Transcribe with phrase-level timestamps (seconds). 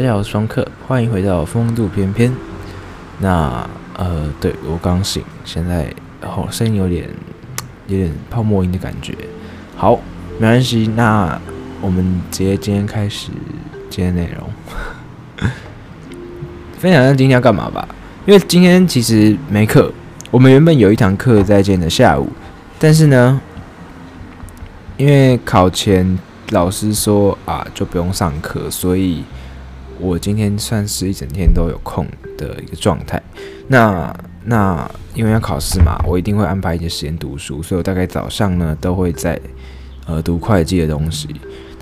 [0.00, 2.34] 大家好，我是双克，欢迎回到风度翩翩。
[3.18, 3.68] 那
[3.98, 7.06] 呃，对我刚醒，现在哦声音有点
[7.86, 9.14] 有点泡沫音的感觉。
[9.76, 10.00] 好，
[10.38, 11.38] 没关系，那
[11.82, 13.28] 我们直接今天开始
[13.90, 14.50] 今天内容。
[16.80, 17.86] 分享一下今天要干嘛吧，
[18.24, 19.92] 因为今天其实没课，
[20.30, 22.26] 我们原本有一堂课在今天的下午，
[22.78, 23.38] 但是呢，
[24.96, 26.18] 因为考前
[26.52, 29.22] 老师说啊，就不用上课，所以。
[30.00, 33.22] 我今天算是一整天都有空的一个状态。
[33.68, 34.14] 那
[34.44, 39.40] 那因为要考试嘛，我一定会安排一些时间读书，所以我大概早上呢都会在
[40.06, 41.28] 呃读会计的东西。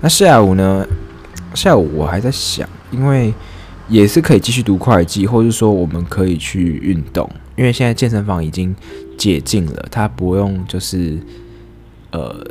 [0.01, 0.85] 那下午呢，
[1.53, 3.33] 下午我还在想，因为
[3.87, 8.75] 也是可以继续读会计，或者说我们可以去运动，因为现在健身房已经
[9.17, 11.17] 解禁了，它不用就是
[12.11, 12.45] 呃。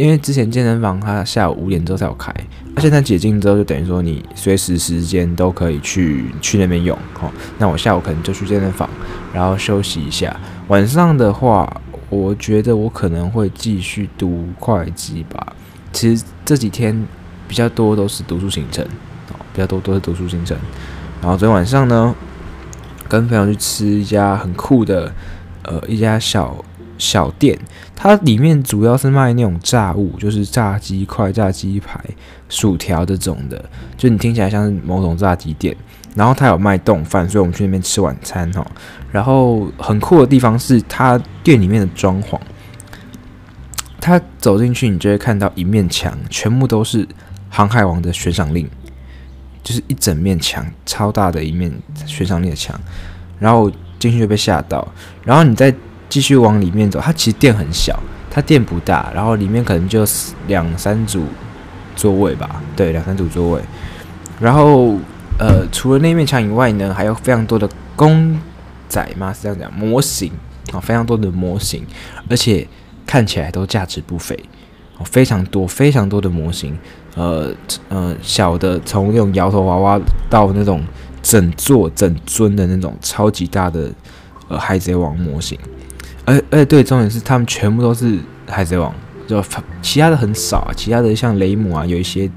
[0.00, 2.34] 因为之前健身房它下午五点之后才有开，
[2.74, 7.30] 那现在解禁之后就等于说你随时时间都可以去去那边用哦。
[7.58, 8.88] 那我下午可能就去健身房，
[9.34, 10.34] 然后休息一下。
[10.68, 11.70] 晚上的话，
[12.08, 15.54] 我觉得我可能会继续读会计吧。
[15.92, 17.06] 其实这几天
[17.46, 18.82] 比较多都是读书行程
[19.28, 20.56] 哦，比较多都是读书行程。
[21.20, 22.14] 然后昨天晚上呢，
[23.06, 25.12] 跟朋友去吃一家很酷的
[25.64, 26.64] 呃一家小。
[27.00, 27.58] 小店，
[27.96, 31.98] 它里面主要是卖那种炸物，就是炸鸡块、炸鸡排、
[32.48, 33.64] 薯条这种的，
[33.96, 35.74] 就你听起来像是某种炸鸡店。
[36.14, 38.66] 然后它有卖冻饭，所以我们去那边吃晚餐哈。
[39.10, 42.38] 然后很酷的地方是它店里面的装潢，
[44.00, 47.06] 它走进去你就会看到一面墙，全部都是
[47.48, 48.68] 《航海王》的悬赏令，
[49.62, 51.72] 就是一整面墙，超大的一面
[52.04, 52.78] 悬赏令的墙。
[53.38, 54.86] 然后进去就被吓到，
[55.24, 55.74] 然后你在。
[56.10, 57.98] 继续往里面走，它其实店很小，
[58.30, 60.04] 它店不大，然后里面可能就
[60.48, 61.24] 两三组
[61.96, 63.62] 座位吧，对，两三组座位。
[64.40, 64.96] 然后
[65.38, 68.38] 呃，除了那面墙以外呢，还有非常多的公
[68.88, 70.32] 仔嘛，是这样讲，模型
[70.72, 71.86] 啊，非常多的模型，
[72.28, 72.66] 而且
[73.06, 74.38] 看起来都价值不菲，
[74.98, 76.76] 哦，非常多非常多的模型，
[77.14, 77.52] 呃
[77.88, 80.82] 呃，小的从那种摇头娃娃到那种
[81.22, 83.90] 整座整尊的那种超级大的
[84.48, 85.58] 呃海贼王模型。
[86.30, 88.94] 而而且对，重点是他们全部都是海贼王，
[89.26, 89.42] 就
[89.82, 92.30] 其他的很少啊，其他的像雷姆啊，有一些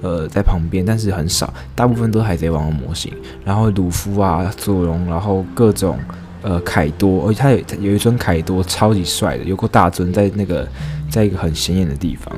[0.00, 3.12] 呃在旁边，但是很少，大部分都是海贼王的模型。
[3.44, 5.98] 然后鲁夫啊、佐隆，然后各种
[6.40, 7.58] 呃凯多，而且他有
[7.90, 10.66] 有一尊凯多超级帅的，有个大尊在那个
[11.10, 12.34] 在一个很显眼的地方。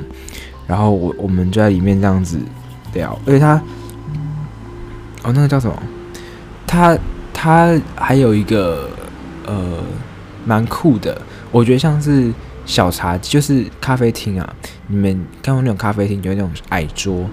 [0.67, 2.37] 然后我我们就在里面这样子
[2.93, 3.55] 聊，而且他
[5.23, 5.81] 哦那个叫什么？
[6.67, 6.97] 他
[7.33, 8.89] 他还有一个
[9.45, 9.81] 呃。
[10.45, 11.19] 蛮酷的，
[11.51, 12.31] 我觉得像是
[12.65, 14.55] 小茶，就是咖啡厅啊。
[14.87, 17.25] 你们看过那种咖啡厅，就是那种矮桌、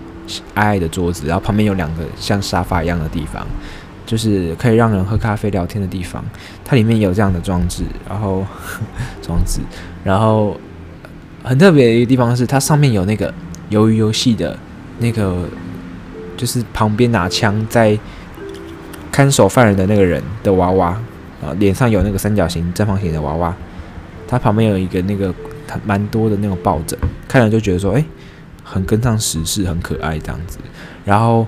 [0.55, 3.47] 矮矮的桌子，然后旁边有两个像沙发一样的地方，
[4.05, 6.23] 就是可以让人喝咖啡聊天的地方。
[6.65, 8.45] 它里面有这样的装置，然后
[9.23, 9.61] 装置，
[10.05, 10.57] 然后
[11.43, 13.33] 很特别的一个地方是，它上面有那个
[13.71, 14.59] 鱿鱼游戏的
[14.99, 15.49] 那个，
[16.37, 17.99] 就是旁边拿枪在
[19.11, 21.01] 看守犯人的那个人的娃娃。
[21.47, 23.55] 啊，脸上有那个三角形、正方形的娃娃，
[24.27, 25.33] 它旁边有一个那个
[25.85, 26.99] 蛮多的那种抱枕，
[27.29, 28.05] 看了就觉得说，哎、
[28.65, 30.59] 很跟上时事，很可爱这样子。
[31.05, 31.47] 然后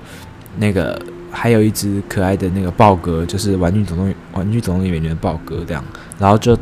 [0.57, 0.99] 那个
[1.29, 5.83] 还有一只可爱的那个豹哥，就是玩具总动员《玩具总动员》里面的豹哥这样。
[6.17, 6.57] 然后就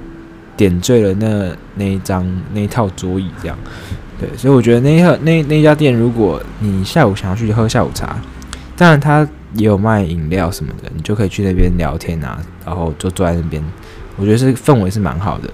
[0.56, 3.58] 点缀了那那一张那一套桌椅这样。
[4.20, 8.20] 对，所以我觉得那一那那，那家店，如果你下午想要去喝下午茶，
[8.76, 9.28] 当然它。
[9.54, 13.64] 也有卖饮料什么的，你就可以去那边聊天啊，然后就坐在那边，
[14.18, 15.50] 我觉得是氛围是蛮好的。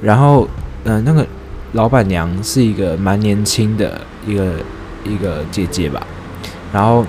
[0.00, 0.48] 然后，
[0.84, 1.26] 嗯、那个
[1.72, 4.54] 老板娘是一个蛮年轻的一个
[5.04, 6.06] 一个姐姐吧，
[6.72, 7.04] 然后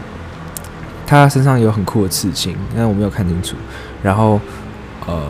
[1.08, 3.56] 她身上有很酷的刺青，但我没有看清楚。
[4.04, 4.40] 然后，
[5.08, 5.24] 呃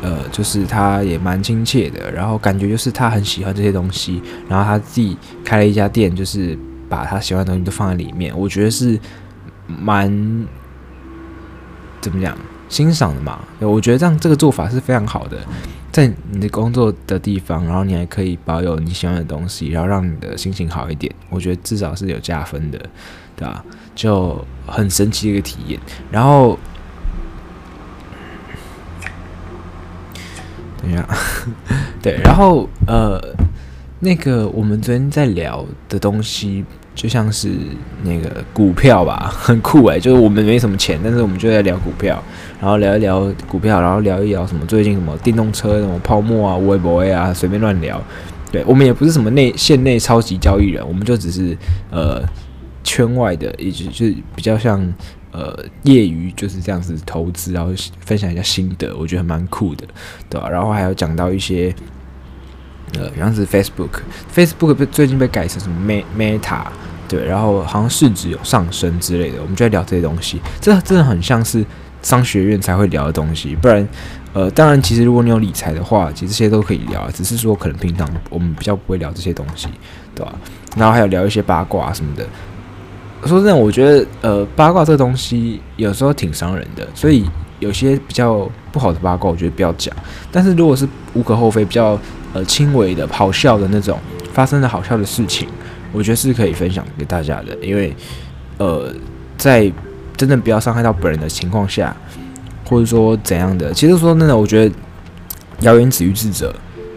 [0.00, 6.56] 呃，就是她也蛮亲切的，然后感觉就是她很喜欢这些东西，然后她自己开了一家店，就是
[6.88, 8.96] 把她喜欢的东西都放在里面，我觉得是。
[9.66, 10.46] 蛮
[12.00, 12.36] 怎么讲
[12.68, 13.40] 欣赏的嘛？
[13.60, 15.38] 我觉得这样这个做法是非常好的，
[15.92, 21.14] 在你的工作的地方，然后你还可以保有你喜欢的东西，然后让你的心情好一点。
[21.30, 22.78] 我觉得至少是有加分的，
[23.36, 23.64] 对吧？
[23.94, 25.80] 就很神奇的一个体验。
[26.10, 26.58] 然后，
[30.82, 31.08] 等一下，
[32.02, 33.20] 对，然后呃，
[34.00, 36.64] 那个我们昨天在聊的东西。
[36.94, 37.50] 就像是
[38.04, 39.98] 那个股票吧， 很酷诶。
[39.98, 42.22] 就是我们没什么钱，但是我们就在聊股票，
[42.60, 48.00] 然后聊一聊股票，然后聊一聊什么最近什么电动车什么泡沫啊、微博啊，随便乱聊。
[48.52, 51.56] 对，我们也不是什么内线内超级交易人，我们就只是
[51.90, 52.22] 呃
[52.84, 54.80] 圈外的，一直就是比较像
[55.32, 59.84] 呃业余就是这样子投资，然后分享一下心得，我觉得蛮酷的，
[60.30, 60.48] 对吧？
[60.48, 61.74] 然后还有讲到一些
[62.98, 66.62] 呃，像是 Facebook，Facebook 被最近被改成什么 Meta，
[67.08, 71.64] 对，然后好像市值有上升之类的，我们就在聊这些东西，这真的很像是
[72.02, 73.86] 商学院才会聊的东西，不然。
[74.32, 79.68] 呃，当然，其实如果你有理财的话，其实这些都可以聊，只是说可能平常我们比较不会聊这些东西，
[80.12, 80.34] 对吧？
[80.76, 82.26] 然后还有聊一些八卦什么的。
[83.28, 87.24] 说真的，我觉得呃，八卦这个东西有时候挺伤人的，所以
[87.60, 89.94] 有些比较不好的八卦，我觉得不要讲。
[90.32, 91.96] 但是如果是无可厚非、比较
[92.34, 93.98] 呃轻微的、好笑的那种
[94.34, 95.48] 发生的好笑的事情，
[95.92, 97.96] 我觉得是可以分享给大家的，因为
[98.58, 98.94] 呃，
[99.38, 99.72] 在
[100.14, 101.96] 真正不要伤害到本人的情况下。
[102.66, 103.74] 或者说怎样的？
[103.74, 104.74] 其实说真的，我觉得
[105.60, 106.52] 谣言止于智者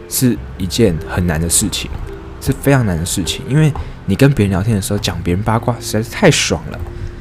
[0.07, 1.92] 是一件很难的事情，
[2.39, 3.44] 是非常难的事情。
[3.50, 3.69] 因为
[4.06, 6.80] 你跟别人聊天的时候讲别人八卦实在是太爽了，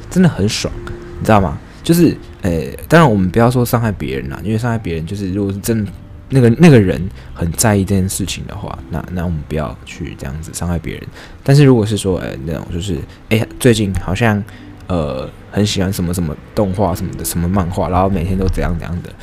[0.09, 0.73] 真的很爽，
[1.19, 1.57] 你知道吗？
[1.83, 2.49] 就是呃、
[2.87, 5.85] 当然我们不要说伤害别人啦，因为伤害别人就是如果是真
[6.29, 7.01] 那个那个人
[7.33, 11.03] 很在意这件事情的话，那那我们不要去这样子伤害别人。
[11.43, 12.95] 但是如果是说呃、那种就是
[13.29, 14.43] 哎、欸，最近好像。
[14.89, 19.13] 呃，很喜欢什么什么动画什么的，什么漫画，然后每天都怎样怎样的，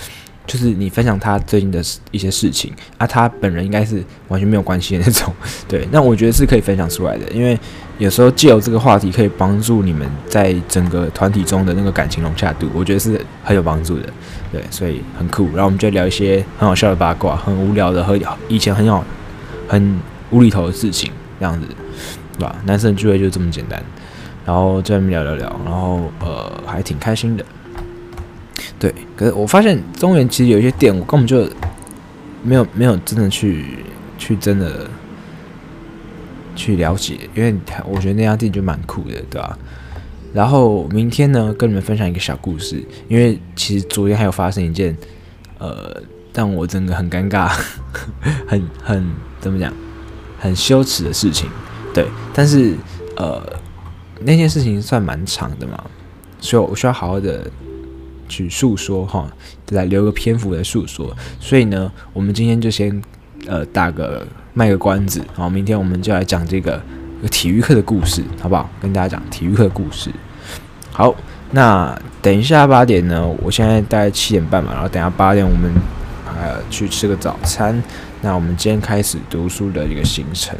[0.46, 5.32] 就是你分享他最近的一些事情啊，他本人应该是完全没有关系的那种，
[5.67, 7.58] 对，那我觉得是可以分享出来的，因为
[7.99, 14.08] 有时候借由这个话题可以帮助你们在整个团体中的那个感情融洽度，我觉得是很有帮助的，
[14.52, 15.44] 对，所以很酷。
[15.46, 18.19] 然后我们就聊一些很好笑的八卦，很无聊的和
[18.49, 19.05] 以前很好
[19.69, 20.00] 很
[20.31, 21.67] 无厘头的事情，这样子，
[22.38, 22.56] 对吧？
[22.67, 23.82] 男生聚会就这么简单。
[24.44, 27.44] 然后在那边聊聊聊，然后呃还挺开心的，
[28.84, 28.94] 对。
[29.16, 31.48] 可是我发现中原其实有一些店，我根本就
[32.42, 33.64] 没有没有真的去
[34.19, 34.86] 去真的
[36.54, 37.54] 去了解，因为
[37.86, 39.58] 我觉得那家店就蛮酷的，对吧？
[40.34, 44.94] 然后明天呢，跟你们分享一个小故事，因为其实昨天还有发生一件
[45.58, 46.02] 呃，
[46.34, 47.48] 让我真的很尴尬、
[48.46, 49.10] 很很
[49.40, 49.72] 怎么讲，
[50.38, 51.48] 很羞耻的事情，
[51.94, 52.06] 对。
[52.34, 52.75] 但是
[53.16, 53.42] 呃。
[54.20, 55.84] 那件事情算蛮长的嘛，
[56.40, 57.50] 所以我需要好好的
[58.34, 59.31] 去诉说哈，
[59.70, 61.16] 来留个篇幅来诉说。
[61.38, 63.00] 所以呢，我们今天就先
[63.46, 66.82] 呃打个卖个关子，好，明天我们就来讲这个
[67.31, 68.69] 体育课的故事，好不好？
[68.82, 70.10] 跟大家讲体育课故事。
[70.90, 71.14] 好，
[71.52, 75.70] 那等一下八点呢，我现在大概七点半嘛，然后等下八点我们
[76.26, 77.81] 呃去吃个早餐。
[78.20, 80.58] 那我们今天开始读书的一个行程。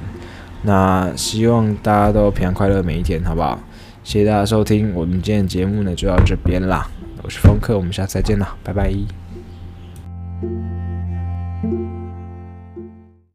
[0.63, 3.59] 那希望大家都平安快乐每一天，好不好？
[4.03, 6.87] 谢谢大家收听，我们今天的节目呢就到这边啦。
[7.25, 8.93] 我是风克，我们下次再见啦，拜拜。